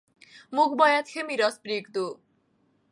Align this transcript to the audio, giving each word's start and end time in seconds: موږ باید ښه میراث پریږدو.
موږ 0.55 0.69
باید 0.81 1.05
ښه 1.11 1.21
میراث 1.27 1.55
پریږدو. 1.63 2.07